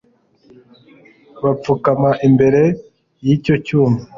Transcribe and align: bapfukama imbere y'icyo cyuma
bapfukama 1.43 2.09
imbere 2.27 2.61
y'icyo 3.25 3.53
cyuma 3.65 3.99